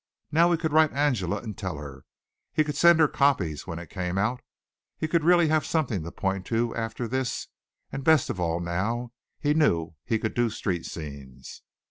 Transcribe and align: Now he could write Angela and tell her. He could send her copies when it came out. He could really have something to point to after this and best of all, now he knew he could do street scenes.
Now 0.31 0.49
he 0.51 0.57
could 0.57 0.73
write 0.73 0.93
Angela 0.93 1.37
and 1.41 1.55
tell 1.55 1.77
her. 1.77 2.05
He 2.53 2.63
could 2.63 2.75
send 2.75 2.99
her 2.99 3.07
copies 3.07 3.67
when 3.67 3.77
it 3.77 3.91
came 3.91 4.17
out. 4.17 4.41
He 4.97 5.07
could 5.07 5.23
really 5.23 5.47
have 5.49 5.63
something 5.63 6.01
to 6.01 6.11
point 6.11 6.47
to 6.47 6.75
after 6.75 7.07
this 7.07 7.49
and 7.91 8.03
best 8.03 8.31
of 8.31 8.39
all, 8.39 8.59
now 8.59 9.11
he 9.37 9.53
knew 9.53 9.93
he 10.03 10.17
could 10.17 10.33
do 10.33 10.49
street 10.49 10.87
scenes. 10.87 11.61